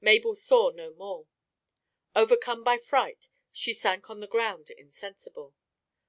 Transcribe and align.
Mabel 0.00 0.34
saw 0.34 0.70
no 0.70 0.92
more. 0.92 1.28
Overcome 2.16 2.64
by 2.64 2.78
fright, 2.78 3.28
she 3.52 3.72
sank 3.72 4.10
on 4.10 4.18
the 4.18 4.26
ground 4.26 4.70
insensible. 4.70 5.54